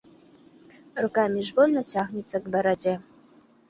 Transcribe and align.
Рука 1.05 1.27
міжвольна 1.35 1.87
цягнецца 1.93 2.37
к 2.47 2.59
барадзе. 2.59 3.01